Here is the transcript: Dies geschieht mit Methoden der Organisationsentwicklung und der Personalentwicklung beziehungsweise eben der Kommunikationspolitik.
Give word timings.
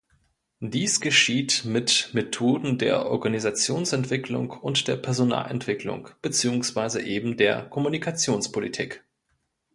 Dies 0.63 0.99
geschieht 0.99 1.61
mit 1.63 2.09
Methoden 2.13 2.79
der 2.79 3.05
Organisationsentwicklung 3.05 4.49
und 4.49 4.87
der 4.87 4.95
Personalentwicklung 4.95 6.09
beziehungsweise 6.23 7.03
eben 7.03 7.37
der 7.37 7.69
Kommunikationspolitik. 7.69 9.03